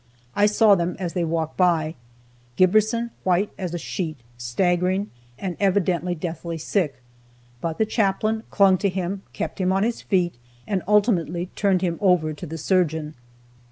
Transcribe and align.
I 0.35 0.47
saw 0.47 0.73
them 0.73 0.95
as 0.97 1.13
they 1.13 1.23
walked 1.23 1.57
by, 1.57 1.93
Giberson 2.57 3.11
white 3.23 3.51
as 3.55 3.75
a 3.75 3.77
sheet, 3.77 4.17
staggering, 4.35 5.11
and 5.37 5.55
evidently 5.59 6.15
deathly 6.15 6.57
sick, 6.57 6.95
but 7.61 7.77
the 7.77 7.85
chaplain 7.85 8.41
clung 8.49 8.79
to 8.79 8.89
him, 8.89 9.21
kept 9.33 9.61
him 9.61 9.71
on 9.71 9.83
his 9.83 10.01
feet, 10.01 10.39
and 10.65 10.81
ultimately 10.87 11.51
turned 11.55 11.83
him 11.83 11.99
over 12.01 12.33
to 12.33 12.47
the 12.47 12.57
surgeon. 12.57 13.13